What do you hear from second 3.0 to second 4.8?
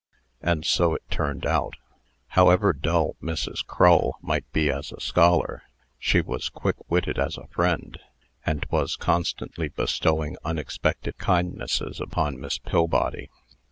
Mrs. Crull might be